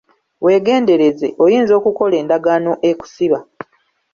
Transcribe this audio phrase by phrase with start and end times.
[0.45, 3.39] Weegendereze, oyinza okukola endagaano ekusiba.